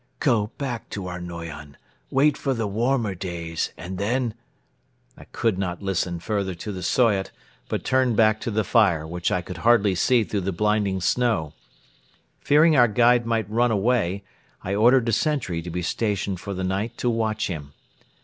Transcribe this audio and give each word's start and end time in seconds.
Go 0.29 0.47
back 0.57 0.89
to 0.89 1.05
our 1.05 1.19
Noyon, 1.21 1.77
wait 2.09 2.35
for 2.35 2.55
the 2.55 2.65
warmer 2.65 3.13
days 3.13 3.71
and 3.77 3.99
then...." 3.99 4.33
I 5.15 5.27
did 5.31 5.59
not 5.59 5.83
listen 5.83 6.19
further 6.19 6.55
to 6.55 6.71
the 6.71 6.81
Soyot 6.81 7.29
but 7.69 7.83
turned 7.83 8.15
back 8.15 8.41
to 8.41 8.49
the 8.49 8.63
fire, 8.63 9.05
which 9.05 9.31
I 9.31 9.41
could 9.43 9.57
hardly 9.57 9.93
see 9.93 10.23
through 10.23 10.41
the 10.41 10.51
blinding 10.51 11.01
snow. 11.01 11.53
Fearing 12.39 12.75
our 12.75 12.87
guide 12.87 13.27
might 13.27 13.47
run 13.47 13.69
away, 13.69 14.23
I 14.63 14.73
ordered 14.73 15.07
a 15.07 15.13
sentry 15.13 15.61
to 15.61 15.69
be 15.69 15.83
stationed 15.83 16.39
for 16.39 16.55
the 16.55 16.63
night 16.63 16.97
to 16.97 17.07
watch 17.07 17.45
him. 17.45 17.73